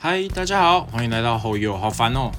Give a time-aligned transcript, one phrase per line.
[0.00, 2.30] 嗨，大家好，欢迎来到后友，好烦哦。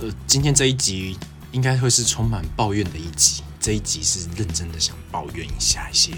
[0.00, 1.16] 呃，今天这一集
[1.52, 3.44] 应该会是充满抱怨的一集。
[3.60, 6.10] 这一集是认真的想抱怨一下一些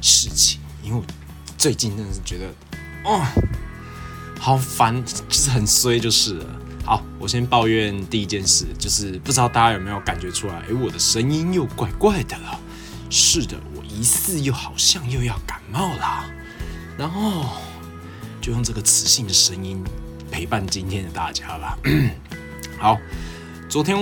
[0.00, 1.04] 事情，因为我
[1.58, 2.46] 最近真的是觉得，
[3.04, 3.22] 哦，
[4.40, 6.46] 好烦，就是很衰，就是了。
[6.86, 12.58] 好，我先抱怨第一件事，就是不知道大家有没有感觉出来，诶，我的声音又怪怪的了。
[13.10, 16.24] 是的，我疑似又好像又要感冒了。
[16.96, 17.50] 然后
[18.40, 19.84] 就用这个磁性的声音。
[20.36, 21.78] 陪伴今天的大家吧。
[22.78, 22.98] 好，
[23.70, 23.96] 昨天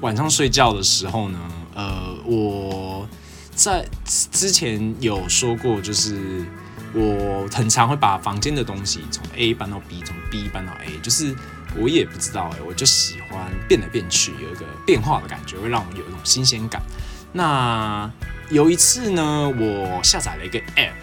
[0.00, 1.38] 晚上睡觉的时候呢，
[1.76, 3.08] 呃，我
[3.54, 3.86] 在
[4.32, 6.44] 之前有说过，就是
[6.92, 11.32] 我很常会把房间的东西从 A 搬到 B，从 B 搬到 A，就是
[11.76, 16.82] 我也不知道哎，我就喜欢变来变去，有一个变化的感觉，会让我有一种新鲜感。
[17.32, 18.10] 那
[18.50, 20.94] 有一次呢，我下载了一个 App，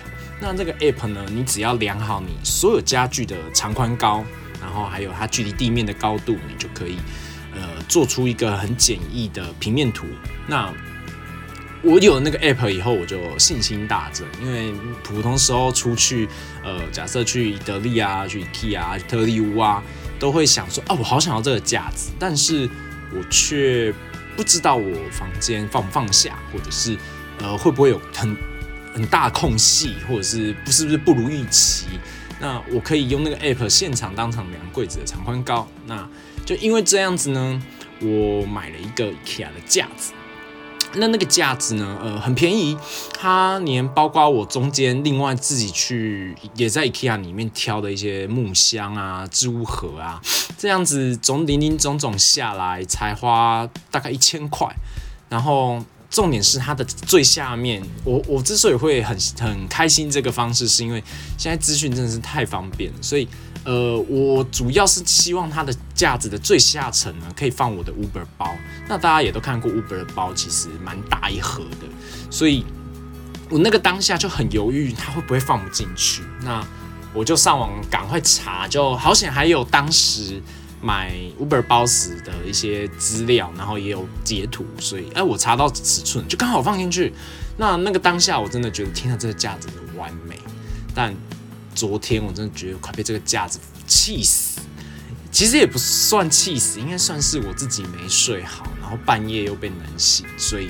[0.41, 4.25] 那这个 App 呢，你只要量好你所有家具的长宽高。
[4.63, 6.95] 然后还有它距离地面的高度，你就可以
[7.53, 10.07] 呃做出一个很简易的平面图。
[10.47, 10.73] 那
[11.83, 16.29] 我有那个 app 以后，我就信心大增，因为普通时候出去
[16.63, 19.83] 呃，假设去德利啊、去 IKEA 啊、特利屋啊，
[20.17, 22.69] 都会想说啊，我好想要这个架子，但是
[23.13, 23.93] 我却
[24.37, 26.97] 不知道我房间放不放下，或者是
[27.39, 28.33] 呃会不会有很
[28.93, 31.87] 很大空隙，或者是不是不是不如预期。
[32.39, 35.67] 那我可以用那个 app 现场当场量柜子的长宽高。
[35.85, 36.07] 那
[36.45, 37.61] 就因为这样子呢，
[38.01, 40.13] 我买了一个 IKEA 的架子。
[40.95, 42.77] 那那个架子呢，呃，很便宜，
[43.13, 50.21] 它连包括我中间另外自己去也在 IKEA 里面挑的一些木箱啊、置物盒啊，
[50.57, 54.67] 这样子总零零总总下来才花大概一千块，
[55.29, 55.83] 然后。
[56.13, 61.03] 重点是它的最下面，我我之所以会很很开心这个方式，是因为
[61.39, 63.27] 现在资讯真的是太方便了，所以
[63.63, 68.55] 呃，我主要是希望它的架子的最下层呢，可以放我的 Uber 包。
[68.87, 71.87] 那大家也都看过 Uber 的包，其实蛮大一盒的，
[72.29, 72.63] 所以
[73.49, 76.21] 我那个当下就很犹豫，它会不会放不进去？
[76.43, 76.63] 那
[77.11, 80.39] 我就上网赶快查，就好险还有当时。
[80.83, 87.13] 买 Uber 包时的一些资料，然后也有截图，所以哎，我查到尺寸就刚好放进去。
[87.55, 90.37] 那那个当下我真的觉得，天啊，这个架子的完美。
[90.93, 91.15] 但
[91.73, 94.59] 昨天我真的觉得快被这个架子气死。
[95.31, 100.69] 其实也不算气死，应该算是我自己没睡好，然后半夜又被冷醒，所以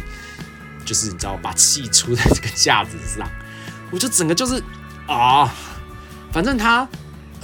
[0.85, 3.27] 就是你知道，把气出在这个架子上，
[3.89, 4.63] 我就整个就是
[5.07, 5.51] 啊，
[6.31, 6.87] 反正它。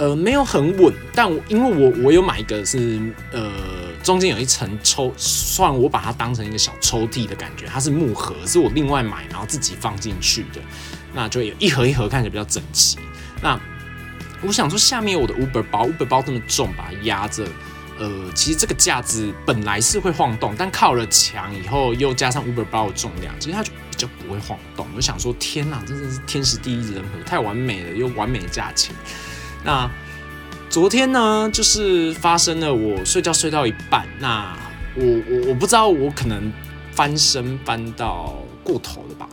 [0.00, 2.98] 呃，没有很稳，但我因为我我有买一个是
[3.32, 3.52] 呃
[4.02, 10.60] 中间有一层抽，算我把它当成一个小抽屉的感觉，它是木盒，是我另外买然后自己放进去的，
[11.12, 12.96] 那就有一盒一盒看起来比较整齐。
[13.42, 13.60] 那
[14.40, 17.46] 我想说下面我的 Uber 包，Uber 包这么重，把它压着，
[17.98, 24.86] 呃，其实这个架子本来是会晃动，但靠了墙以后，又加上 Uber 包的重量，其实它就比较不会晃动。
[24.96, 28.94] 我想说，天哪，真的是天时地利人和，太完美了，又完美的价钱。
[29.64, 29.90] 那
[30.68, 34.56] 昨天呢，就是发生了，我睡觉睡到一半，那
[34.94, 36.52] 我我我不知道，我可能
[36.92, 39.28] 翻身翻到过头了吧，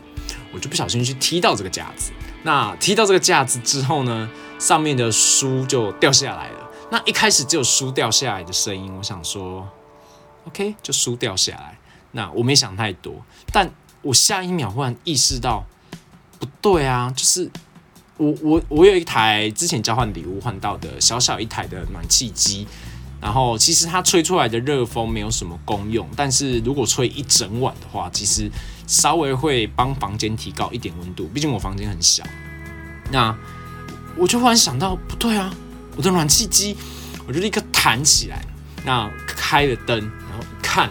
[0.51, 2.11] 我就不小心去踢到这个架子。
[2.43, 6.69] 那踢到这个架子之后呢，上面的书就掉下来了。
[6.89, 9.67] 那一开始只有书掉下来的声音，我想说
[10.47, 11.77] ，OK，就书掉下来。
[12.11, 13.13] 那我没想太多，
[13.51, 13.69] 但
[14.01, 15.65] 我下一秒忽然意识到，
[16.39, 17.51] 不对啊，就是。
[18.17, 22.67] 我我我有一台之前交换礼物换到的小小一台的暖气机，
[23.21, 28.49] 然后其实它吹出来的热风没有什么功用，但是如果吹一整晚的话，其实
[28.87, 31.27] 稍微会帮房间提高一点温度。
[31.33, 32.23] 毕竟我房间很小，
[33.11, 33.35] 那
[34.15, 35.53] 我就忽然想到，不对啊，
[35.95, 36.75] 我的暖气机，
[37.27, 38.43] 我就立刻弹起来，
[38.83, 40.89] 那开了灯，然后看。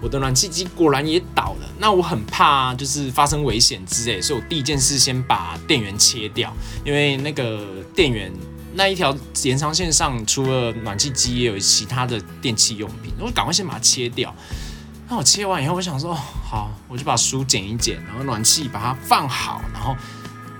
[0.00, 6.52] 我的暖气机果然也倒了，那我很怕就是发生危险之类，所以我第一件事先把电源切掉，
[6.84, 8.32] 因为那个电源
[8.74, 14.32] 那一条延长线上除了暖气机也有其他的电器用品，我赶快先把它切掉。
[15.08, 19.96] 那我切完以后，我想说好，我就把书剪一剪，然后暖气把它放好，然后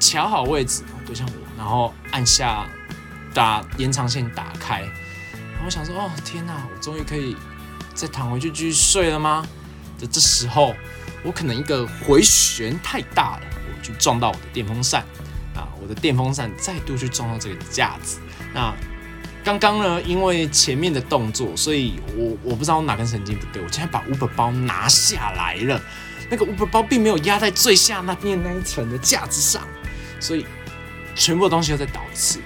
[0.00, 2.66] 调好位置，对向我，然后按下
[3.32, 7.36] 打延长线打开，然后我想说哦天哪，我终于可以。
[7.98, 9.44] 再躺回去继续睡了吗？
[9.98, 10.72] 的这时候，
[11.24, 15.02] 我可能一个回旋太大了，我去撞到我的电风扇
[15.56, 15.66] 啊！
[15.82, 18.20] 我的电风扇再度去撞到这个架子。
[18.54, 18.72] 那
[19.42, 25.82] 刚刚呢，因为前面的动作，所以我我不知道我哪根神经不对，我竟然把 Uber 包拿下来了。
[26.30, 29.66] 那个 Uber 包并没有压在最下那边那一层的架子上，
[30.20, 30.46] 所以
[31.16, 32.38] 全部的东西又在倒一次。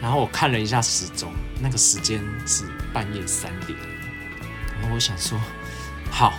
[0.00, 3.78] 然后我看了一下时钟，那个时间是半夜三点，
[4.80, 5.38] 然后我想说，
[6.10, 6.32] 好，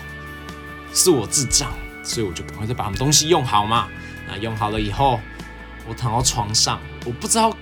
[0.93, 1.71] 是我智障，
[2.03, 3.87] 所以我就赶快再把他们东西用好嘛。
[4.27, 5.19] 那用好了以后，
[5.87, 7.55] 我躺到床上，我不知道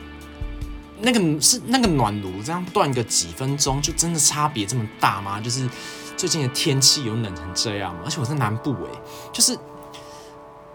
[0.99, 5.39] 那个是那个暖炉这样断个几分钟，就真的差别这么大吗？
[5.39, 5.69] 就是
[6.17, 8.01] 最近的天气有冷成这样吗？
[8.05, 8.99] 而且我在南部诶，
[9.31, 9.57] 就是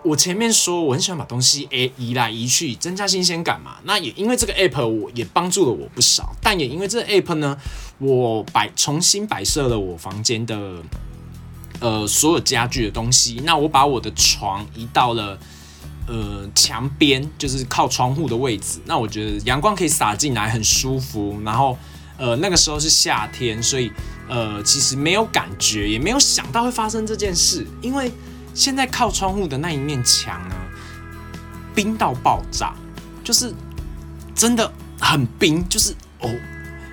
[0.05, 3.77] 我前面说我很喜欢把东西诶移来移去，增加新鲜感嘛。
[3.85, 6.37] 那也因为这个 app，我也帮助了我不少。
[6.43, 7.57] 但也因为这个 app 呢，
[7.99, 10.83] 我摆重新摆设了我房间的
[11.81, 13.41] 呃所有家具的东西。
[13.45, 15.39] 那我把我的床移到了。
[16.07, 21.41] 呃，墙边就是靠窗户的位置，那我觉得阳光可以洒进来，很舒服。
[21.43, 21.79] 然后，
[22.19, 23.91] 呃，那个时候是夏天，所以
[24.29, 27.67] 呃，其实没有感觉，也没有想到会发生这件事。
[27.81, 28.13] 因为
[28.55, 30.55] 现在靠窗户的那一面墙呢，
[31.75, 32.73] 冰到爆炸，
[33.23, 33.53] 就是
[34.35, 36.31] 真的很冰，就是哦，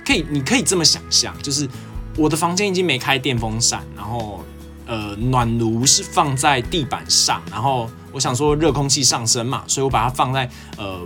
[0.05, 1.69] 可以，你可以这么想象，就是
[2.17, 4.43] 我的房间已经没开电风扇，然后
[4.85, 7.89] 呃，暖炉是放在地板上，然后。
[8.13, 10.99] 我想说热空气上升嘛，所以我把它放在呃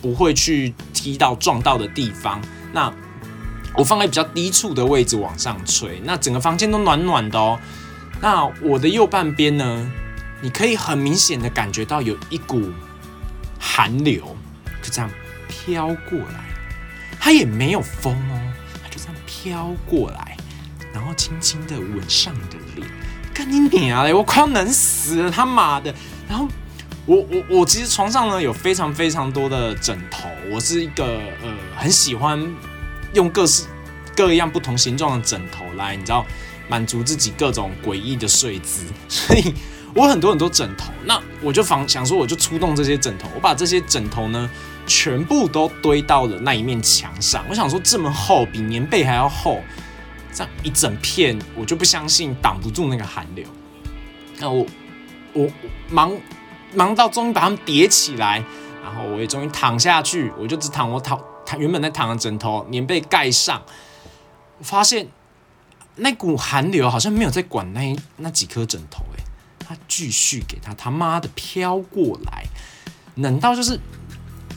[0.00, 2.40] 不会去踢到撞到的地方。
[2.72, 2.92] 那
[3.76, 7.58] 我放在比较低处的位置往上吹，那整个房间都暖暖的哦。
[8.20, 9.90] 那我的右半边呢，
[10.40, 12.72] 你可以很明显的感觉到有一股
[13.58, 14.36] 寒流
[14.82, 15.10] 就这样
[15.48, 16.44] 飘过来，
[17.20, 18.52] 它也没有风哦，
[18.82, 20.36] 它就这样飘过来，
[20.92, 22.88] 然后轻轻的吻上你的脸，
[23.32, 24.06] 赶紧点啊！
[24.14, 25.94] 我快要冷死了，他妈的！
[26.28, 26.48] 然后
[27.04, 31.04] 我我我其实床上呢有非常非常多的枕头，我是一个
[31.42, 32.40] 呃很喜欢
[33.12, 33.64] 用各式
[34.16, 36.24] 各样不同形状的枕头来，你知道
[36.68, 39.54] 满足自己各种诡异的睡姿， 所以
[39.94, 40.92] 我很多很多枕头。
[41.04, 44.48] 那我就防想说我就出动这些枕头，我把这些枕头呢
[44.86, 47.44] 全部都堆到了那一面墙上。
[47.48, 49.60] 我想说这么厚，比棉被还要厚，
[50.32, 53.46] 这样一整片我就不相信挡不住那个寒流。
[54.38, 54.66] 那我。
[55.36, 55.50] 我
[55.90, 56.16] 忙
[56.76, 58.40] 忙到终于把它们叠起来，
[58.84, 63.60] 然后我也终于躺下去，我就只躺我躺躺原本在躺的枕头棉被盖上，
[64.58, 65.08] 我发现
[65.96, 69.24] 那股寒流好像没有在管那那几颗枕头，诶，
[69.58, 72.44] 它继续给它他妈的飘过来，
[73.16, 73.78] 冷到就是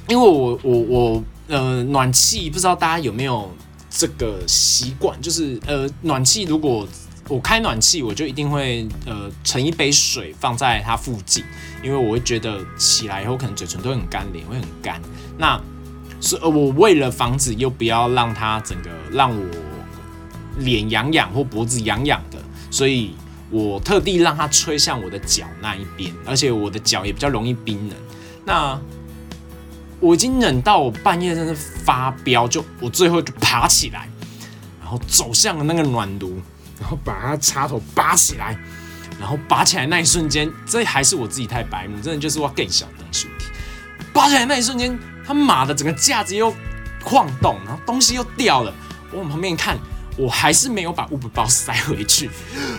[0.08, 3.52] 因为我我我呃暖气不知道大家有没有
[3.90, 6.88] 这个习惯，就是呃暖气如果。
[7.30, 11.44] 我开暖气，我就一定会呃盛一杯水放在它附近，
[11.84, 15.02] 因为我会觉得起来以后可能嘴唇都很干，脸会很干。
[15.38, 15.62] 那
[16.22, 19.46] 是呃我为了防止又不要让它整个让我
[20.58, 22.38] 脸痒痒或脖子痒痒的，
[22.70, 23.16] 所以
[23.50, 27.98] 我特地让它吹向我的脚那一边，而且我的脚也比较容易冰冷。
[28.46, 28.80] 那
[30.00, 34.10] 我已经冷到我半夜真的发飙，就我最后就爬起来，
[34.80, 36.42] 然后走向了那个暖炉。
[36.80, 38.56] 然后把它插头拔起来，
[39.20, 43.28] 然后拔起来那一瞬间，这还是我自己太白目，真的就是我更小的问题。
[44.14, 44.96] 拔起来那一瞬间，
[45.26, 46.54] 他妈的整个架子又
[47.04, 48.72] 晃动，然后东西又掉了。
[49.12, 49.76] 我往旁边看，
[50.18, 52.30] 我还是没有把物品包塞回去。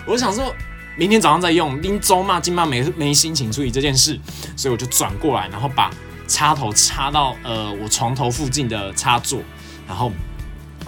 [0.07, 0.55] 我想说
[0.97, 4.19] 明天早上再用，拎周嘛，今晚没没心情处理这件事，
[4.57, 5.91] 所以我就转过来，然后把
[6.27, 9.41] 插头插到呃我床头附近的插座，
[9.87, 10.13] 然后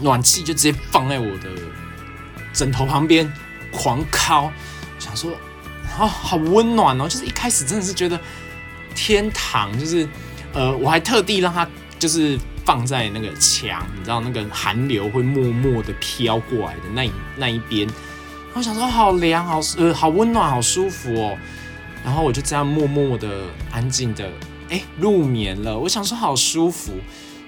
[0.02, 1.48] 暖气就直接放在我的。
[2.52, 3.32] 枕头旁边
[3.70, 4.50] 狂敲，
[4.98, 5.30] 想说
[5.96, 7.08] 啊，好温暖哦！
[7.08, 8.20] 就是一开始真的是觉得
[8.92, 10.06] 天堂，就是
[10.52, 11.64] 呃，我还特地让它
[11.96, 12.36] 就是
[12.70, 17.84] 放在那个墙，你知道那个寒流会默默的飘过来的那一那一边，
[18.54, 21.36] 我想说好凉，好呃，好温暖，好舒服哦。
[22.04, 23.28] 然后我就这样默默的、
[23.72, 24.30] 安静的
[24.68, 25.76] 哎入眠了。
[25.76, 26.92] 我想说好舒服，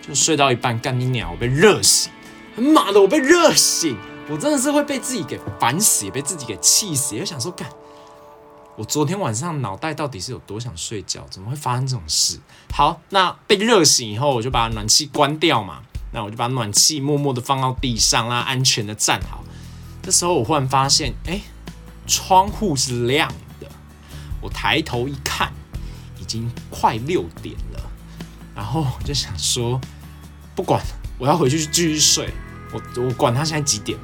[0.05, 2.11] 就睡到一半，干你鸟，我被热醒！
[2.57, 3.97] 妈的，我被热醒！
[4.29, 7.14] 我真的是会被自己给烦死，也被自己给气死。
[7.14, 7.69] 也想说，干，
[8.75, 11.26] 我昨天晚上脑袋到底是有多想睡觉？
[11.29, 12.41] 怎么会发生这种事？
[12.73, 15.83] 好，那被热醒以后，我就把暖气关掉嘛。
[16.14, 19.45] 那我就把暖气默默的放到地上，啦安全的站好。
[20.02, 21.41] 这时候我忽然发现，哎，
[22.07, 23.29] 窗户是亮
[23.61, 23.69] 的。
[24.41, 25.52] 我抬头一看，
[26.19, 27.91] 已经快六点了。
[28.55, 29.79] 然后我就想说，
[30.55, 30.83] 不管，
[31.19, 32.33] 我要回去继续睡。
[32.73, 33.99] 我我管他现在几点。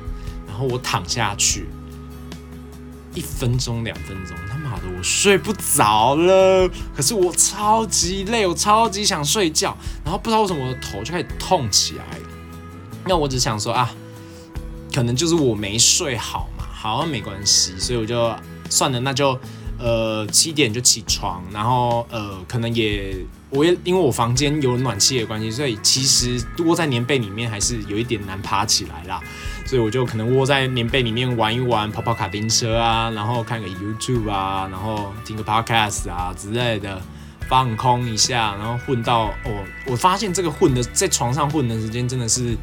[0.46, 1.68] 然后我躺下去，
[3.18, 6.70] 一分钟两分钟，他妈的我睡不着了。
[6.94, 9.76] 可是我超级累，我超级想睡觉。
[10.04, 12.04] 然后不知道为什么我的头就开始痛起来。
[13.04, 13.92] 那我只想说啊，
[14.94, 16.64] 可能就是我没睡好嘛。
[16.70, 18.32] 好，没关系，所以我就
[18.70, 19.37] 算了，那就
[19.80, 23.16] 呃七点就起床，然后呃可能也
[23.50, 29.20] 我也因为我房间有暖气的关系，所以其实窝在棉被里面还是有一点难爬起来啦。
[29.68, 36.98] 所以我就可能窝在棉被里面玩一玩，跑跑卡丁车啊，然后看个 YouTube 啊，然后听个 Podcast 啊之类的，
[37.46, 42.56] 放空一下，然后混到哦，我发现这个混的在床上混的时间真的是，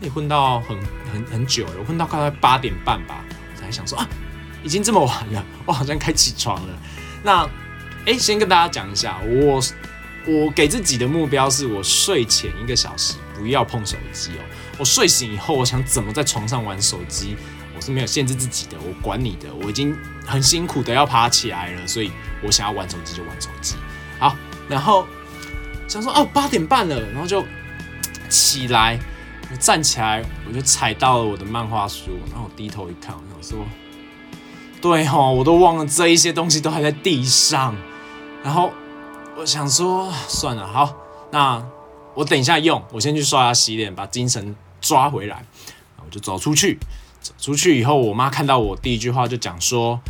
[0.00, 0.76] 你混到很
[1.12, 3.22] 很很久了，混到快快八点半吧，
[3.54, 4.08] 我才想说啊，
[4.64, 6.74] 已经这么晚了，我好像该起床了。
[7.22, 7.48] 那
[8.04, 9.62] 哎，先跟大家讲一下，我
[10.26, 14.42] 我给自己的目标是我睡前一个小时不要碰手机哦。
[14.78, 17.36] 我睡醒以后，我想怎么在床上玩手机，
[17.76, 22.10] 我是没有限制自己的，我管你的，我已经很辛苦的要爬起来了，所以
[22.42, 23.76] 我想要玩手机就玩手机。
[24.18, 24.36] 好，
[24.68, 25.06] 然后
[25.88, 27.44] 想说哦八点半了，然后就
[28.28, 28.98] 起来，
[29.50, 33.66] 我站起来，我就踩到了我的漫画书，然后我低头一看，我想说，
[34.80, 37.74] 对吼，我都忘了这一些东西都还在地上，
[38.44, 38.72] 然后
[39.36, 40.94] 我想说算了，好，
[41.30, 41.64] 那
[42.18, 44.56] 我等一下用，我先去刷牙洗脸，把精神。
[44.80, 45.44] 抓回来，
[46.04, 46.78] 我就走出去。
[47.20, 50.00] 走出去以后，我妈看到我，第一句话就讲说：“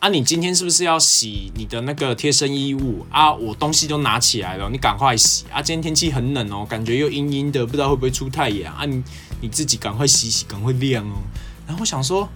[0.00, 3.32] 啊，你今天是不是要洗你的那个贴身衣物啊？
[3.32, 5.62] 我东西都拿起来了，你赶快洗啊！
[5.62, 8.84] 今天天气很冷哦，感觉又阴阴的，不知道会不会出太阳啊？
[8.84, 9.02] 你
[9.40, 11.16] 你自己赶快洗洗，赶快晾哦。”
[11.66, 12.28] 然后我想说：“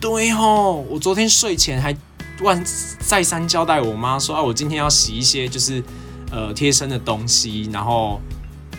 [0.00, 1.94] 对哦，我昨天睡前还
[2.42, 2.62] 万
[2.98, 5.82] 再三交代我妈说啊，我今天要洗一些就是
[6.30, 7.68] 呃贴身的东西。
[7.72, 8.20] 然后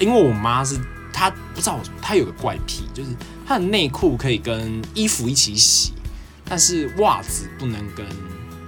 [0.02, 0.78] 因为我妈是。”
[1.14, 3.10] 她不知道，她有个怪癖，就是
[3.46, 5.92] 她的内裤可以跟衣服一起洗，
[6.46, 8.04] 但是袜子不能跟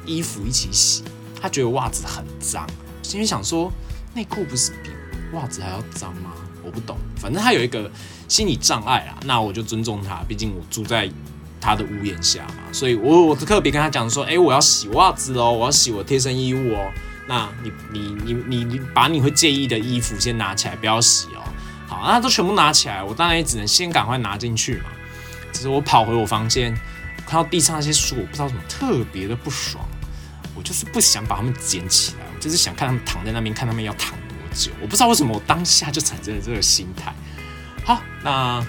[0.05, 1.03] 衣服一起洗。
[1.41, 2.67] 她觉得袜子很脏，
[3.01, 3.71] 心里想说
[4.13, 4.89] 内裤不是比
[5.35, 6.33] 袜子还要脏吗？
[6.63, 7.89] 我不懂，反正她有一个
[8.27, 9.17] 心理障碍啊。
[9.25, 11.09] 那我就尊重她，毕竟我住在
[11.59, 12.55] 他的屋檐下嘛。
[12.73, 16.91] 所以我我特别跟他讲说，哎，我要洗袜子哦，我要洗我贴身衣物哦。
[17.27, 21.43] 那你你你你你把你会介意的衣服先拿起来，不要洗哦。
[21.89, 24.85] 啊，都全部拿起来，我当然也只能先赶快拿进去嘛。
[25.53, 26.73] 只是我跑回我房间，
[27.25, 29.85] 看到地上那些书，我不知道怎么特别的不爽。
[30.55, 34.71] 我就是不想把它们捡起来，我就是想看他们躺在那边，看他们要躺多久。
[34.81, 37.13] 我不知道为什么我当下就产生了这个心态。
[37.85, 38.65] 好，那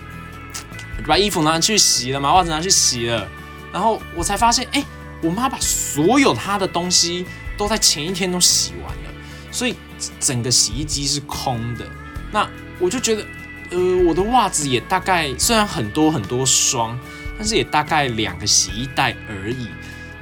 [1.06, 3.26] 把衣服拿去洗了嘛，袜子拿去洗了，
[3.72, 4.84] 然后我才发现，哎，
[5.22, 9.10] 我妈把所有她的东西都在前一天都洗完了，
[9.50, 9.74] 所以
[10.20, 11.86] 整个洗衣机是空的。
[12.32, 12.48] 那
[12.80, 13.24] 我就觉得，
[13.70, 16.98] 呃，我的袜子也大概虽然很多很多双，
[17.38, 19.68] 但是也大概两个洗衣袋而已。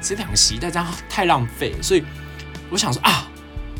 [0.00, 2.02] 这两个洗衣袋这样太浪费，所以
[2.70, 3.28] 我想说啊，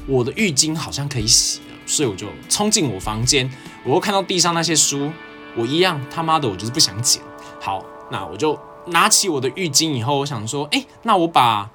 [0.07, 3.51] 我的浴巾好像可以洗了，所以我就冲进我房间，
[3.85, 5.11] 我又看到地上那些书，
[5.57, 7.21] 我一样他妈的，我就是不想捡。
[7.61, 11.69] 好，那我就拿起我的浴巾以后，我想说，哎，那我把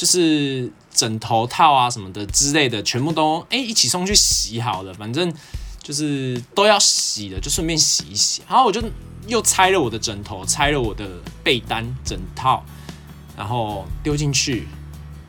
[0.00, 5.30] 就是枕头套啊什么的之类的全部都哎一起送去洗好了，反正。
[5.82, 8.42] 就是都要洗的，就顺便洗一洗。
[8.46, 8.80] 然后我就
[9.26, 11.08] 又拆了我的枕头，拆了我的
[11.42, 12.62] 被单、枕套，
[13.36, 14.68] 然后丢进去。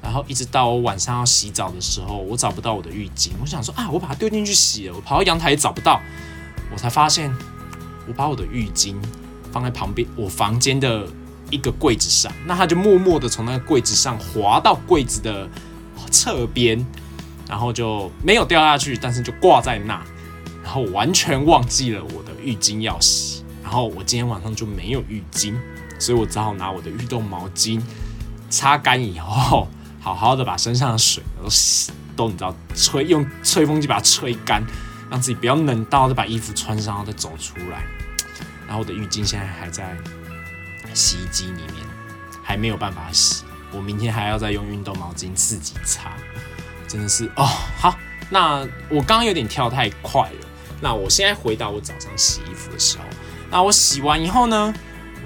[0.04, 3.32] 然后一直到我晚上要洗澡的时候，我找不到我的浴巾。
[3.42, 4.94] 我想说啊，我把它丢进去洗了。
[4.94, 6.00] 我跑到阳台也找不到，
[6.72, 7.34] 我才发现
[8.08, 8.96] 我把我的浴巾
[9.52, 11.08] 放在旁边我房间的
[11.52, 12.32] 一个柜子上。
[12.46, 15.48] 那它就默默的从那个柜子上滑到柜子的
[16.10, 16.84] 侧边，
[17.48, 20.02] 然后就没有掉下去，但是就挂在那。
[20.64, 25.56] 然后完全忘记了我的浴巾要洗，然后我今天晚上就没有浴巾，
[26.00, 27.82] 所以我只好拿我的运动毛巾
[28.50, 29.68] 擦干以后，
[30.00, 34.64] 好好的把身上的水都洗，都你知道吹用吹风机把它吹干，
[35.10, 37.84] 让自己不要冷到，再把衣服穿上，然后再走出来。
[38.68, 39.98] 然后我的浴巾现在还在
[40.94, 41.86] 洗衣机里面，
[42.44, 46.14] 还没有办法洗，我明天还要再用运动毛巾自己擦，
[46.88, 47.46] 真的是哦。
[47.78, 47.98] 好，
[48.30, 50.48] 那我刚刚有点跳太快了。
[50.82, 53.04] 那我现在回到我早上洗衣服的时候，
[53.52, 54.74] 那我洗完以后呢，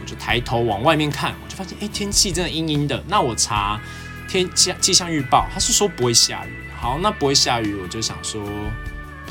[0.01, 3.01] 我就抬头往外面看，我就发现，哎，天气真的阴阴的。
[3.07, 3.79] 那我查
[4.27, 6.53] 天气气象预报，他是说不会下雨。
[6.77, 8.43] 好，那不会下雨，我就想说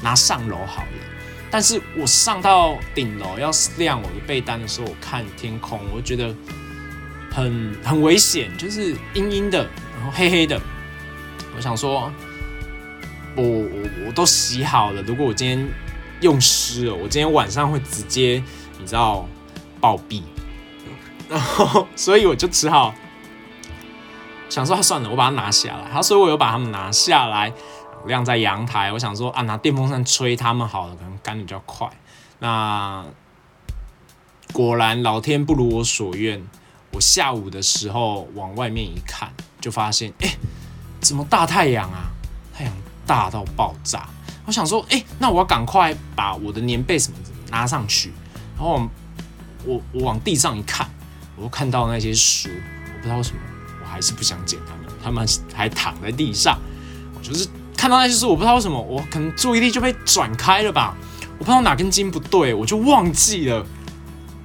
[0.02, 1.03] 拿上楼好了。
[1.54, 6.34] 但是我上到顶楼要晾我的被单的时候，我看天空，我就觉得
[7.30, 9.62] 很很危险，就是阴阴的，
[9.96, 10.61] 然后黑黑的。
[11.56, 12.12] 我想说，
[13.37, 15.64] 我我我都洗好了，如果我今天
[16.23, 18.42] 用湿了，我今天晚上会直接
[18.80, 19.25] 你知道
[19.80, 20.23] 暴毙，
[21.28, 22.92] 然后所以我就只好
[24.49, 25.84] 想说算了，我把它拿下来。
[25.84, 27.52] 然后所以我有把它们拿下来
[28.06, 28.92] 晾在阳台。
[28.92, 31.88] 我想说啊，拿电风扇吹它们好了，可能干比较快。
[32.38, 33.04] 那
[34.52, 36.44] 果然老天不如我所愿，
[36.92, 40.37] 我下午的时候往外面一看，就发现哎，
[41.00, 42.11] 怎么大太阳啊？
[42.56, 42.73] 太阳
[43.06, 44.08] 大到爆炸！
[44.46, 47.18] 我想说，哎，那我要赶快把我的棉被什么
[47.50, 48.12] 拿上去。
[48.56, 48.88] 然后
[49.64, 50.88] 我我往地上一看，
[51.37, 53.40] 我看到那些书，我不知道为什么，
[53.82, 56.61] 我还是不想捡它们，它们还躺在地上。
[57.16, 60.96] 我就是看到那些书，我不知道为什么，我可能注意力就被转开了吧。
[61.38, 63.66] 我不知道哪根筋不对，我就忘记了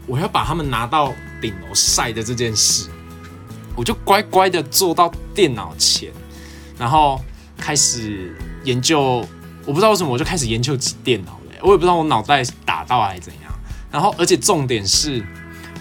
[0.07, 2.89] 我要把它们拿到顶楼晒的这件事。
[3.75, 6.11] 我就乖乖的坐到电脑前，
[6.77, 7.21] 然后
[7.57, 9.25] 开始研究。
[9.65, 11.59] 我不知道为什么，我就开始研究电脑了。
[11.61, 13.53] 我也不知道我脑袋打到还是怎样。
[13.91, 15.23] 然后，而且重点是，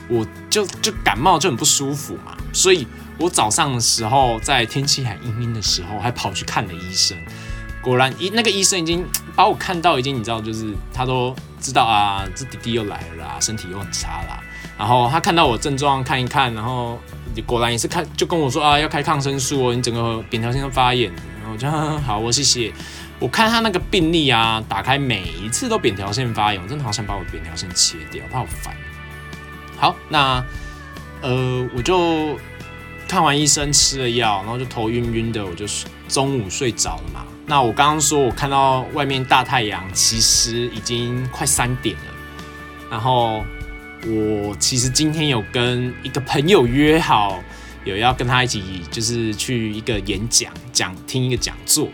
[0.08, 2.86] 我就就感冒就很不舒服嘛，所以
[3.18, 7.16] 我早上的时候在天气还阴阴的时候，还跑去看了医生。
[7.80, 14.42] 果然，医那个医生已经把我看到，已经你知道，就是他都知道啊，这弟弟又来了啦，身体又很差啦。
[14.76, 16.98] 然后他看到我症状看一看，然后
[17.46, 21.10] 果然也是看，就跟我说啊，要开抗生素哦，你整个扁桃腺都发炎。
[21.40, 21.70] 然后我就
[22.02, 22.72] 好，我谢谢。
[23.20, 28.74] 我看他那个病历啊，打开每一次都扁桃腺发炎，我真的好想把我扁桃腺切掉，他好烦。
[29.76, 30.44] 好，那
[31.20, 32.38] 呃，我就
[33.08, 35.64] 看完医生吃了药，然后就头晕晕的，我就
[36.08, 37.24] 中午睡着了嘛。
[37.48, 42.02] 那我刚刚说我看到外面大太阳，其实已经快三点了。
[42.90, 43.42] 然后
[44.06, 47.42] 我其实今天有跟一个朋友约好，
[47.84, 51.88] 有要跟他一起，就是去一个演讲，讲听一个讲座。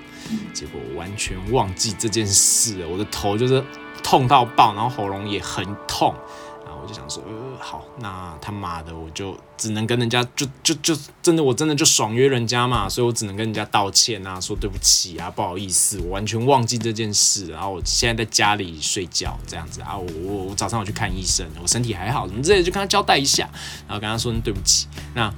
[0.52, 3.62] 结果完全忘记这件事，我的头就是
[4.02, 6.14] 痛到爆，然后喉咙也很痛，
[6.64, 7.32] 然后我就想说，呃，
[7.66, 23.49] 好，那他妈的，我就只能跟人家就就就真的，我真的就爽约人家嘛，所以我只能跟人家道歉啊，说对不起啊，不好意思，我完全忘记这件事，然后我现在在家里睡觉这样子啊，我我我早上我去看医生，我身体还好，什么之类，就跟他交代一下，
[23.88, 25.33] 然后跟他说对不起，那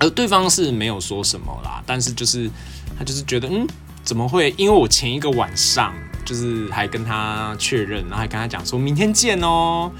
[0.00, 2.50] 而对方是没有说什么啦，但是就是
[2.98, 3.66] 他就是觉得嗯。
[4.04, 4.54] 怎么会？
[4.56, 5.92] 因为我前一个晚上
[6.24, 9.90] 就是还跟他确认，然后还跟他讲说明天见哦，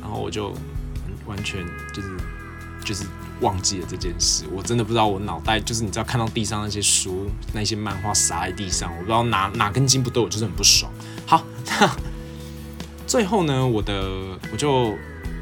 [0.00, 0.54] 然后我就
[1.28, 2.08] 完全就是
[2.84, 3.04] 就是
[3.40, 4.44] 忘记了这件事。
[4.50, 10.90] 我真的不知道我脑袋就是你知道看到地上那些书那些漫画撒在地上，我不知道哪哪根筋不对，我就是很不爽。
[11.24, 11.44] 好，
[13.06, 14.96] 最后呢，我的我就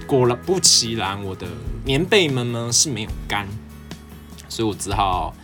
[0.07, 1.47] 果然不其然，我的
[1.85, 3.47] 棉被们呢是没有干，
[4.49, 5.35] 所以我只好。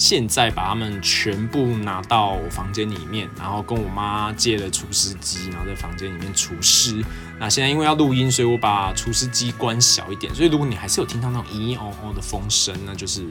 [0.00, 7.04] 现在把他们全部拿到我房间里面，然后跟我妈借了除湿机，然后在房间里面除湿。
[7.38, 10.34] 那现在因为要录音，所以我把除湿机关小一点。
[10.34, 13.22] 所以如果你还是有听到那种咦哦哦的风声，那就是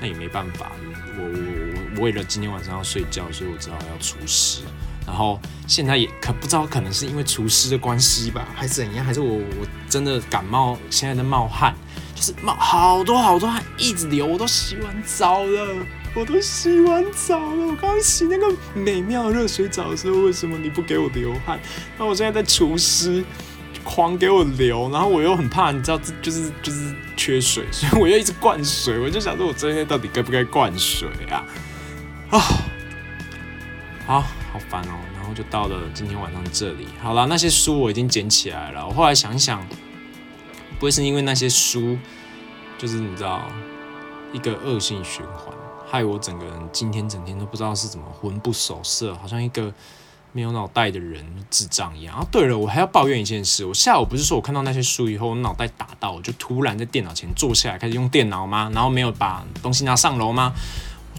[0.00, 0.72] 那也没办法。
[1.18, 4.62] 我我我为了今天晚上要睡觉，所以我只好要除湿。
[5.06, 9.04] 然后现在也可不知道，可能是因为除湿的关系吧，还是怎样？
[9.04, 11.74] 还是我我真的感冒，现在在冒汗，
[12.14, 14.24] 就是冒好多好多汗，一直流。
[14.26, 15.86] 我都洗完澡了。
[16.16, 21.60] 我都洗完澡了，我刚刚洗那个美妙热水澡的时候，为什么你不给我流汗？
[21.98, 23.22] 那我现在在除湿，
[23.84, 28.98] 狂给我流，然后我又很怕，你知道，就是就是缺水，所以我又一直灌水。
[28.98, 31.44] 我就想说，我今天到底该不该灌水啊？
[32.32, 32.38] 啊，
[34.06, 34.20] 好
[34.54, 34.96] 好烦哦。
[35.14, 38.86] 然后就到了今天晚上这里，好了，那些书我已经捡起来了。
[38.86, 39.62] 我后来想想，
[40.78, 41.98] 不会是因为那些书，
[42.78, 43.50] 就是你知道，
[44.32, 45.55] 一个恶性循环。
[45.88, 49.72] 害我整个人今天整天都不知道是怎么魂不守舍，好像一个
[50.32, 52.16] 没有脑袋的人智障一样。
[52.16, 53.64] 啊，对了，我还要抱怨一件事。
[53.64, 58.68] 我下午不是说我看到那些书以后，我脑袋打到，我就突然在电脑前坐下来开始用电脑吗？
[58.74, 60.52] 然后没有把东西拿上楼吗？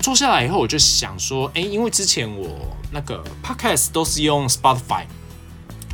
[0.01, 5.05] 坐下来以后，我就想说，哎，因为之前我那个 podcast 都是用 Spotify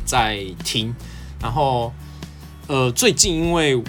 [0.04, 0.94] 在听，
[1.40, 1.92] 然后
[2.66, 3.82] 呃，最近因为。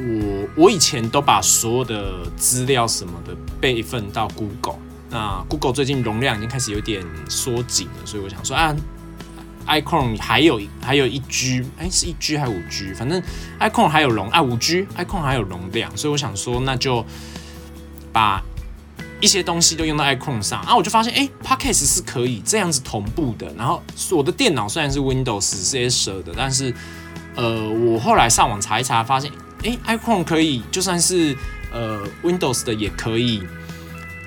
[0.00, 4.78] 我我以前都把所有的资料什么的备份到 Google，
[5.10, 8.74] 那 Google 最近容量已经开始有点缩紧了，所以我想说啊
[9.66, 12.94] ，iCon 还有还有一 G，哎，是一 G 还是五 G？
[12.94, 13.20] 反正
[13.58, 17.04] iCon 还有容啊五 G，iCon 还有容量，所以我想说那就
[18.12, 18.40] 把
[19.20, 23.52] 一些东西都用到 iCon 上啊，我就发现哎，Podcast 是可以这样子同步的。
[23.54, 23.82] 然后
[24.12, 26.72] 我的电脑虽然是 Windows 是 S 的，但是
[27.34, 29.32] 呃，我后来上网查一查，发现。
[29.64, 31.36] 哎，iPhone 可以，就算是
[31.72, 33.42] 呃 Windows 的也可以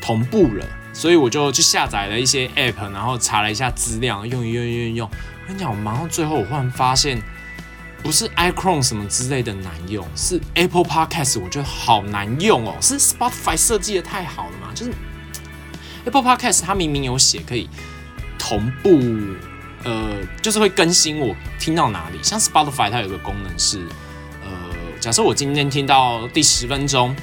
[0.01, 5.09] 同步了，所以我就去下载了一些 App，然后查了一下资料，用用用用用。
[5.09, 7.21] 我跟你讲，我忙到最后，我忽然发现，
[8.03, 12.75] 不是 iCloud 什么之类的难用，是 Apple Podcast，我觉得好难用哦。
[12.81, 14.73] 是 Spotify 设计的太好了嘛？
[14.75, 14.91] 就是
[16.03, 17.69] Apple Podcast 它明明有写可以
[18.37, 18.99] 同步，
[19.83, 22.19] 呃，就是会更新我听到哪里。
[22.21, 23.85] 像 Spotify 它有个功能是。
[25.01, 27.15] 假设我今天听到第十分钟，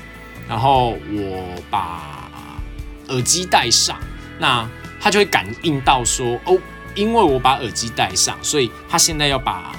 [0.49, 2.61] 然后我把
[3.07, 3.97] 耳机戴上，
[4.41, 4.69] 那
[5.01, 6.59] 它就会感应到说，哦，
[6.97, 9.71] 因为我把耳机戴上，所以它现在要把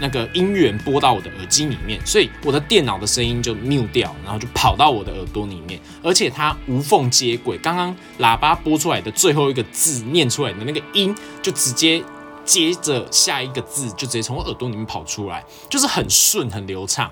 [0.00, 12.02] 那个音源播到我的耳机里面，所以我的电脑的声音就 mute 掉，然后就跑到我的耳朵里面，而且它无缝接轨，刚刚喇叭播出来的最后一个字念出来的那个音，就直接
[12.44, 17.10] 接着下一个字就直接从我耳朵里面跑出来，就是很顺很流畅。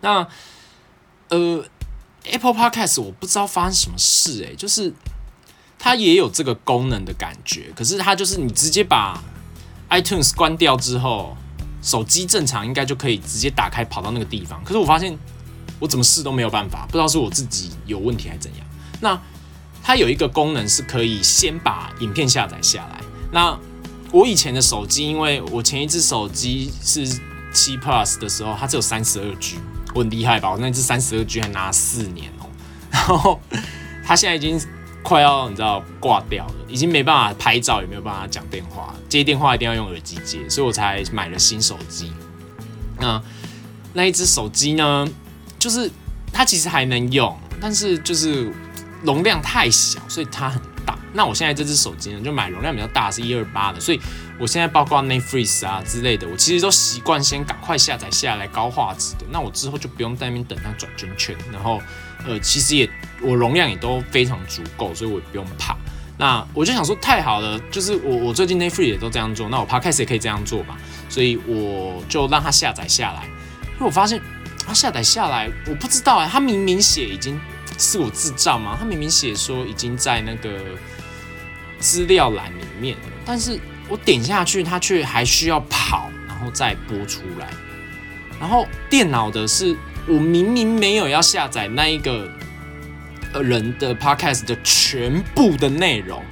[0.00, 0.26] 那
[1.28, 1.64] 呃
[2.24, 4.92] ，Apple Podcast 我不知道发生什么事诶，就是
[5.78, 9.22] 它也有这个功能的感觉，可是它就是你直接把
[9.88, 11.36] iTunes 关掉之后，
[11.82, 14.62] 手机正常应该就可以直接打开跑到那个地方。
[14.64, 15.16] 可是我发现
[15.78, 18.66] 我怎么试都没有办法，不知道是我自己有问题还是怎样。
[19.00, 19.20] 那
[19.82, 23.00] 它有一个功能是可以先把影片下载下来。
[23.32, 23.58] 那
[24.12, 27.06] 我以前的手机，因为我前一只手机是
[27.52, 29.58] 七 Plus 的时候，它只有三十二 G。
[29.94, 30.50] 我很厉害吧？
[30.50, 32.46] 我那只三十二 G 还拿四年哦，
[32.90, 33.40] 然后
[34.04, 34.60] 它现在已经
[35.02, 42.12] 快要你知道挂掉了，已经没办法拍照，也没有办法讲电话，接电话一定要用耳机接，所以我才买了新手机。
[42.98, 43.20] 那
[43.92, 45.08] 那一只手机呢，
[45.58, 45.90] 就是
[46.32, 48.52] 它其实还能用，但是就是
[49.02, 50.60] 容量太小，所以它很。
[51.12, 54.00] 那我现在这只手机呢，就买容量比较大，是一二八的，所以。
[54.38, 61.36] 我现在包括 Netflix 啊之类的，我其实都习惯先赶快下载下来高画质的，那我之后就不用在那边等它转圈圈。
[61.52, 61.78] 然后，
[62.26, 62.88] 呃，其实也
[63.20, 65.76] 我容量也都非常足够，所以我也不用怕。
[66.16, 70.78] 那我就想说，太好了，就是我我最近 Netflix 也都这样做，那我 Podcast 也可以这样做吧，
[71.10, 73.26] 所以我就让它下载下来。
[73.74, 74.18] 因为我发现
[74.66, 77.38] 它下载下来，我不知道哎，它明明写已经
[77.76, 78.74] 是我智障吗？
[78.80, 80.50] 它明明写说已经在那个
[81.80, 83.58] 资料栏里面，但是。
[83.92, 87.48] 我点下去，它却还需要跑，然后再播出来。
[88.38, 92.30] 然后电脑的是，我明明没有要下载那一个
[93.32, 96.22] 呃人的 podcast 的全部的内容，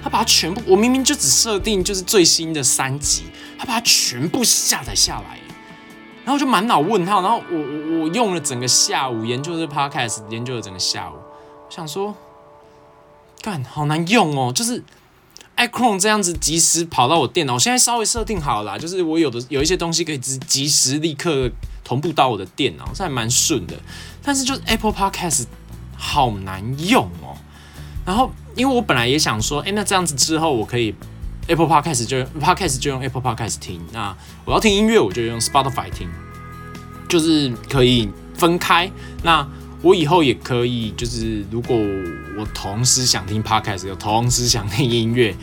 [0.00, 3.24] 他把它全部，我明明就只设定就是最新的三集，
[3.58, 5.40] 他把它全部下载下来，
[6.24, 7.20] 然后就满脑问号。
[7.20, 11.14] 然后我我我用了整个下午研究这 podcast，研究了整个下午，
[11.68, 12.14] 想说，
[13.64, 14.82] 好难用哦，就是。
[15.58, 21.50] iChron 这样子及时跑到我电脑，我现在稍微设定好了，就是我有的有一些东西可以及及时立刻
[21.82, 23.74] 同步到我的电脑，这还蛮顺的。
[24.22, 25.46] 但是就是 Apple Podcast
[25.96, 27.34] 好难用哦。
[28.06, 30.94] 然后因为我本来也想说，哎，那这样子之后我可以
[31.48, 36.08] Apple Podcast 就 Podcast 就用 Apple Podcast 听，那我要听音乐我就用 Spotify 听，
[37.08, 38.88] 就是可以分开。
[39.24, 39.44] 那
[39.82, 41.76] 我以后也可以，就是如果
[42.38, 45.34] 我同时想听 podcast，有同时想听音乐，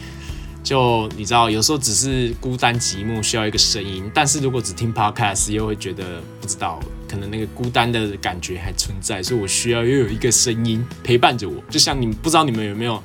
[0.63, 6.79] 就你知道，有时候只是孤单寂寞需要一个声音，但是如果只听 podcast，又会觉得不知道，
[7.09, 11.61] 可能那个孤单的感觉还存在，所以我需要又有一个声音陪伴着我。
[11.69, 13.03] 就像你不知道你们有没有，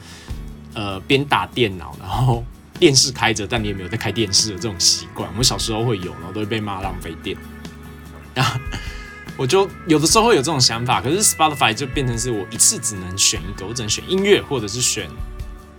[0.75, 2.45] 呃，边打电脑，然后
[2.79, 5.29] 电视开着，但你有没有在开电视的这种习惯？
[5.37, 7.37] 我小时候会有，然后都会被骂浪费电。
[8.37, 8.61] 啊。
[9.41, 15.09] 我就有的时候会有这种想法，可是 Spotify 就变成是我一次只能选一个，我只能选音乐或者是选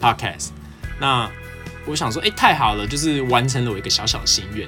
[0.01, 0.47] Podcast。
[0.99, 1.29] 那
[1.85, 4.67] 我想说，哎，太好了，就是完成了我一个小小心愿。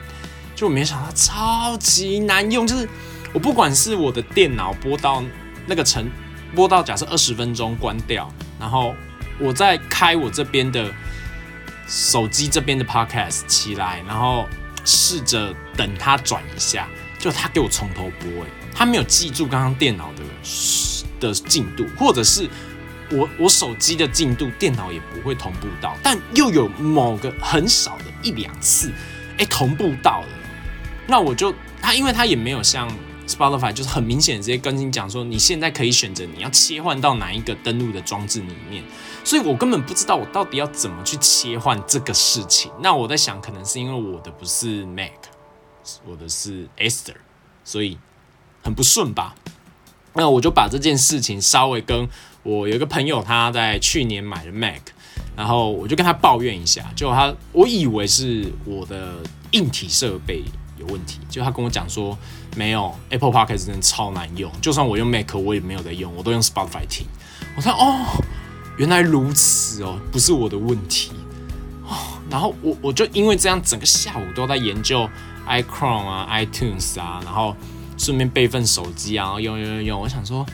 [0.54, 2.88] 就我没想到超级难用，就是
[3.34, 5.24] 我不管是我的电脑播到
[5.66, 6.08] 那个程，
[6.54, 8.94] 播到假设二十分钟关掉，然后
[9.40, 10.94] 我再开我这边的
[11.88, 14.48] 手机这边的 Podcast 起来，然后
[14.86, 18.63] 试着等它转一下，就它给我从头播，哎。
[18.74, 20.24] 他没有记住刚刚电脑的
[21.20, 22.50] 的进度，或者是
[23.12, 28.92] 我我手机的进度，电脑也不会同步到，但又有某个很少的一两次，
[29.38, 30.28] 哎，同步到了，
[31.08, 32.90] 那我就他，因为他也没有像
[33.28, 38.84] Spotify，就是很明显直接跟你讲说，你现在可以选择你要切换到哪一个登录的装置里面，
[39.24, 42.72] 所以我根本不知道我到底要怎么去切换这个事情。
[42.82, 45.12] 那我在想，可能是因为我的不是 Mac，
[46.06, 47.16] 我的是 Esther，
[47.64, 47.98] 所以。
[48.64, 49.36] 很不顺吧？
[50.16, 52.08] 那我就把这件事情稍微跟
[52.44, 54.82] 我有一个朋友，他在去年买了 Mac，
[55.36, 59.16] 然后我就跟他抱怨一下，就他我以为是我的
[59.54, 60.44] 硬体设备
[60.78, 62.16] 有问题，就他跟我讲说
[62.56, 67.08] 没有 Apple Podcast 真的超难用，就算我用 Mac 我也没有在用，我都用 Spotify 听。
[67.56, 68.06] 我说哦，
[68.78, 71.12] 原来如此哦，不是我的问题
[71.88, 71.98] 哦。
[72.30, 75.10] 然后我我就因为这样，整个下午都在研究
[75.48, 77.56] iChron 啊、iTunes 啊，然后。
[77.98, 80.46] 顺便备份手机啊，用用用用，我想说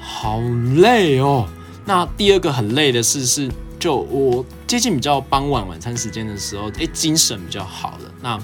[0.00, 0.40] 好
[0.76, 1.48] 累哦。
[1.84, 8.12] 那第二个很累的事是，就我接近比较傍晚晚餐时间的时候，哎，精神比较好了。
[8.20, 8.38] 那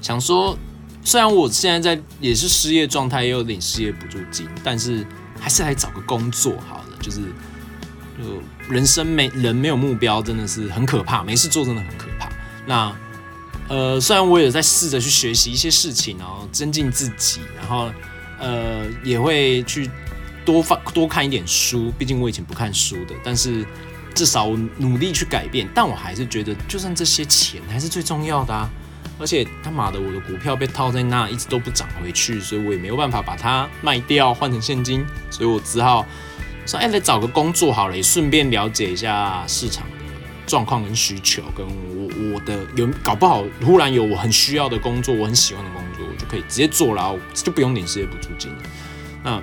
[0.00, 0.56] 想说，
[1.04, 5.06] 虽然我现在在也是失业状态，也有领失业补助金，但是
[5.38, 6.84] 还是来找个工作好了。
[7.00, 7.20] 就是
[8.16, 12.28] 就人生没人没有目标，真的是很可怕，没事做真的很可怕。
[12.64, 12.96] 那
[13.68, 17.90] 呃，虽然我也在试着去学习一些事情，然后增进自己，然后
[18.38, 19.88] 呃，也会去
[20.44, 23.64] 多发多看一点书，毕竟我以前不看书的，但是
[24.14, 25.68] 至少我努力去改变。
[25.74, 28.68] 但我还是觉得，就算这些钱还是最重要的啊。
[29.18, 36.04] 而且他妈的，我的股票被套在那，一直都不涨回去，所以我也没有办法把它卖掉换成现金，所以我只好
[36.66, 39.96] 说，哎，来找个工作好了，也顺便了解一下市场的
[40.44, 41.64] 状况跟需求，跟
[42.44, 48.50] 的有搞不好忽然有我很需要的工作，我很喜欢的工作，我就可以直接做了，就不用领失业补助金。
[49.22, 49.42] 那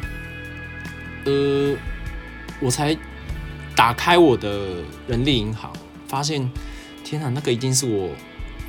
[1.25, 1.75] 呃，
[2.59, 2.97] 我才
[3.75, 5.71] 打开我的人力银行，
[6.07, 6.49] 发现
[7.03, 8.09] 天啊，那个一定是我。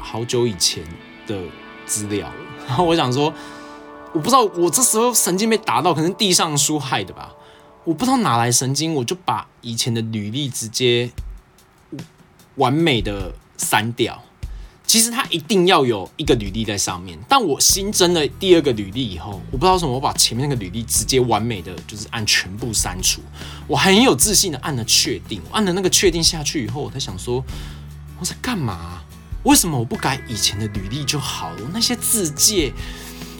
[0.03, 0.83] 好久以前
[1.27, 1.38] 的
[1.85, 2.33] 资料，
[2.66, 3.33] 然后我想说，
[4.14, 7.35] 我不知道我这时候神经被打到，可能地上书害的吧，
[7.85, 11.11] 我不知道哪来神经，我就把以前的履历直接
[12.55, 14.20] 完美的删掉。
[14.85, 23.20] 其实它一定要有一个履历在上面，但我新增了第二个履历以后，我不知道为什么，我把前面那个履历直接完美的就是按全部删除，
[23.68, 27.44] 我很有自信的按了确定，按了那个确定下去以后，我在想说
[28.18, 29.01] 我在干嘛？
[29.44, 31.70] 为什么我不改以前的履历就好了？
[31.73, 32.73] 那些字界、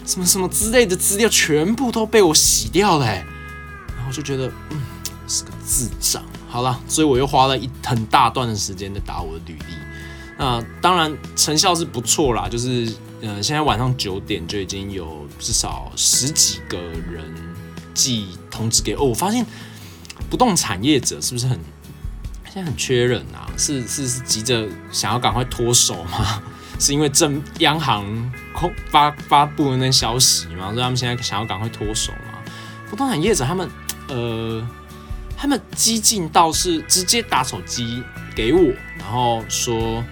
[0.07, 4.81] 什么什么之类的资料全部都被我洗掉了，然后就觉得嗯
[5.27, 6.23] 是个智障。
[6.49, 9.90] 好了，所以我又花了一很大段的时间在打我的履历。
[10.43, 17.23] 那当然成效是不错啦，就是呃现在晚上九点就已经有至少十几个人
[17.93, 19.03] 寄通知给哦。
[19.03, 19.45] 我发现
[20.31, 21.61] 不动产业者是不是很？
[22.47, 26.43] 现在很缺人啊，是是是急着想要赶快脱手吗？
[26.81, 28.03] 是因为政央行
[28.55, 30.71] 空发发布的那消息吗？
[30.73, 32.41] 所以他们现在想要赶快脱手吗？
[32.89, 33.71] 不动产业者他们
[34.09, 34.67] 呃，
[35.37, 38.03] 他们激进到是直接打手机
[38.35, 40.03] 给我，然后说。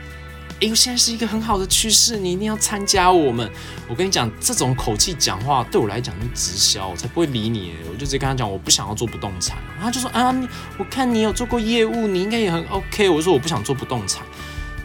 [0.61, 3.49] 哎，现在是一个很好的趋势，你一定要参加我们。
[3.87, 7.75] 我跟你讲，这种口气讲话对我来讲是直销，我才不会理你。
[7.89, 9.57] 我就直接跟他讲，我不想要做不动产。
[9.81, 10.35] 他就说啊，
[10.77, 13.09] 我看你有做过业务，你应该也很 OK。
[13.09, 14.27] 我说我不想做不动产。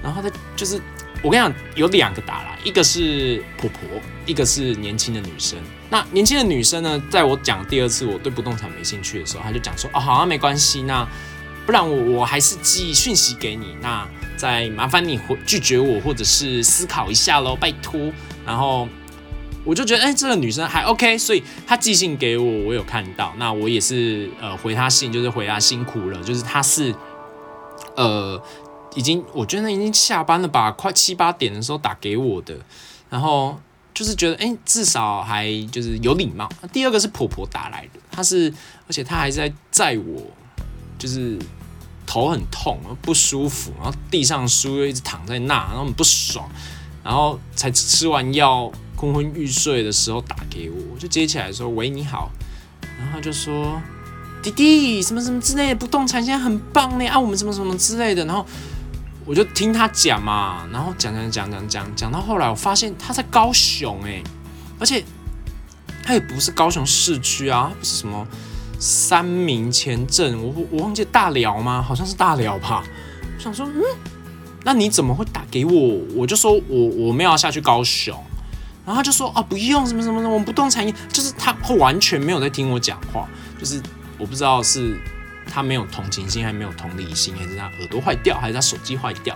[0.04, 0.80] 然后他就是
[1.24, 5.58] 我跟你讲，有两个打来，一个是婆婆，一个是年轻的女生。
[5.90, 11.08] 那年轻的女生呢，在我讲第二次我对不动产没兴趣的时候，他就讲说哦，好啊没关系，那
[11.66, 13.76] 不然我我还是寄讯息给你。
[13.82, 18.12] 那再麻烦你回拒绝我，或者是思考一下喽，拜托。
[18.46, 18.88] 然后
[19.63, 23.34] 我就觉得，哎，这个女生还 OK，所以她寄信给我，我有看到。
[23.38, 26.93] 那我也是呃回她信，就是回她辛苦了，就是她是
[27.96, 28.41] 呃
[28.96, 32.58] 已经我觉得已经下班了吧，快七八点的时候打给我的。
[33.10, 33.58] 然后
[33.93, 36.50] 就是觉得，哎，至少还就是有礼貌。
[36.74, 38.54] 第二个是婆婆打来的，她是
[38.88, 40.22] 而且她还在载我，
[40.98, 41.39] 就是。
[42.06, 46.50] 头很痛，不舒服，然后地上书又一直躺在那，然后很不爽，
[47.04, 52.32] 然后才吃完药昏昏欲睡的时候打给我，我就接起来说：“喂，你好。”
[52.98, 53.82] 然后他就说
[54.42, 58.46] ：“弟弟，什么什么之类的，不动产现在很棒呢，啊，我们什么什么之类的。”然后
[59.26, 64.24] 我就听他讲嘛，然后讲讲讲讲讲讲到后来，我发现他在高雄哎，
[64.80, 65.04] 而且
[66.04, 68.26] 他也不是高雄市区啊，不是什么。
[68.84, 71.82] 三明前镇，我我忘记大辽吗？
[71.82, 72.84] 好像是大辽吧。
[73.34, 73.82] 我想说，嗯，
[74.65, 75.72] 那你怎么会打给我？
[76.13, 78.13] 我就说我我没有要下去高雄，
[78.86, 83.26] 然后他就说啊，不用什么什么什么，我们不动产业就是他完全没有在听我讲话，
[83.58, 83.82] 就是
[84.17, 85.00] 我不知道是
[85.48, 89.34] 他没有同情心，还没有同理心，还是他耳朵坏掉，还是他手机坏掉。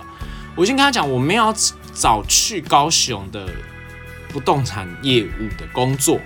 [0.54, 1.54] 我先跟他讲，我没有
[1.94, 3.48] 找去高雄的
[4.28, 6.20] 不动产业务的工作。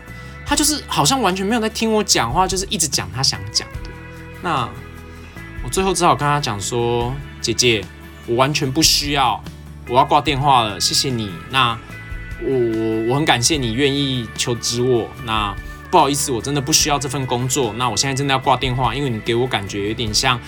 [0.45, 3.91] 他就是好像完全没有在听我讲话，就是一直讲他想讲的。
[4.43, 4.69] 那
[5.65, 7.83] 我最后只好跟他讲说：“姐姐，
[8.27, 9.43] 我完全不需要，
[9.89, 11.33] 我要挂电话了，谢谢你。
[11.51, 11.79] 那
[12.43, 15.09] 我我我很感谢你愿意求职我。
[15.25, 15.55] 那
[15.91, 17.73] 不好意思，我真的不需要这份工作。
[17.75, 20.39] 那我现在真的要挂电话，因为你给我感觉有点像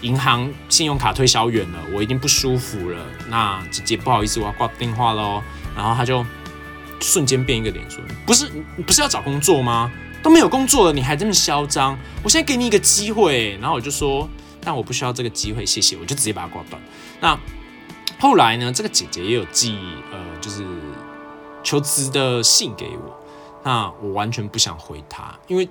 [0.00, 2.98] 银行信用卡推销员了，我已经不舒服了。
[3.28, 5.42] 那姐姐不好意思，我要挂电话喽。
[5.74, 6.26] 然后他就。
[7.00, 9.92] 瞬间变一个脸说：“不是你不是要找工作吗？
[10.22, 11.96] 都没有工作了，你还这么嚣张！
[12.22, 14.28] 我现在给你一个机会。”然后我就说
[14.60, 16.80] ：“但我不需要这个机会，谢谢。”我就直接把它挂断。
[17.20, 17.38] 那
[18.18, 18.72] 后来呢？
[18.72, 19.78] 这个姐姐也有寄
[20.10, 20.64] 呃，就是
[21.62, 23.20] 求职的信给我。
[23.62, 25.68] 那我完全不想回她，因为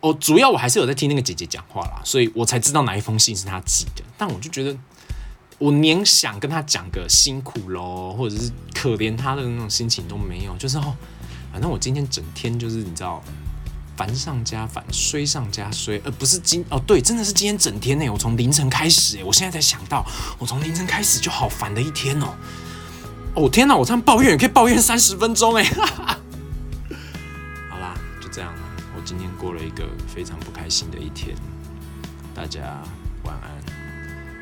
[0.00, 4.02] 我主要我还是有在听那个姐姐讲话啦，所以我才知道哪一封信是她寄的。
[4.16, 4.76] 但我就觉得。
[5.58, 10.94] 我连想跟他讲个辛苦喽，或者是可怜他的那种心情都没有，就是哦，
[11.52, 13.22] 反正我今天整天就是你知道，
[13.96, 20.04] 烦上加烦，衰上加衰，而不是今哦对，真的是今天整天呢，我从凌晨开始，我现在才想到，
[20.38, 22.34] 我从凌晨开始就好烦的一天哦。
[23.34, 25.64] 哦天哪，我这样抱怨也可以抱怨三十分钟哎。
[27.70, 28.60] 好啦，就这样了，
[28.94, 31.34] 我今天过了一个非常不开心的一天，
[32.34, 32.82] 大家
[33.24, 33.55] 晚安，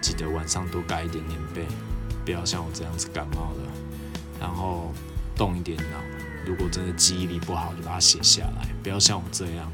[0.05, 1.67] 记得晚上多盖一点棉被，
[2.27, 3.73] 不要像我这样子感冒了，
[4.39, 4.93] 然后
[5.35, 5.99] 动一点脑。
[6.45, 9.73] 如果真的记忆力不好，就把它写下来，不要像我这样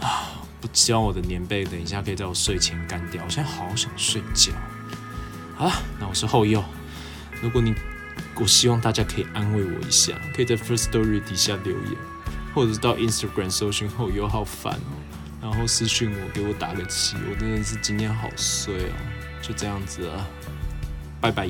[0.00, 0.42] 啊！
[0.60, 3.22] 不希望我的棉被等一下可以在我睡前干掉。
[3.24, 4.50] 我现在好想睡觉。
[5.54, 6.64] 好了，那我是后右。
[7.40, 7.72] 如果你，
[8.34, 11.94] 我希望大家可以安慰我一下，可以在 First Story 底下留言，
[12.52, 14.98] 或者是到 Instagram 搜寻后右，好烦哦。
[15.40, 17.16] 然后私讯我，给我打个气。
[17.30, 19.17] 我真的是今天好衰哦。
[19.48, 20.28] 就这样子啊，
[21.22, 21.48] 拜拜。